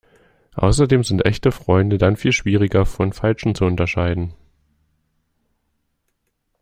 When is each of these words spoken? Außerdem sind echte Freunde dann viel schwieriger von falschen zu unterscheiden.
Außerdem 0.55 1.03
sind 1.03 1.27
echte 1.27 1.51
Freunde 1.51 1.99
dann 1.99 2.15
viel 2.17 2.31
schwieriger 2.31 2.87
von 2.87 3.13
falschen 3.13 3.53
zu 3.53 3.65
unterscheiden. 3.65 4.33